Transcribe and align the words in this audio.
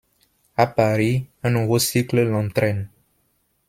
À 0.57 0.65
Paris, 0.65 1.27
un 1.43 1.51
nouveau 1.51 1.77
cycle 1.77 2.23
l’entraîne. 2.23 2.89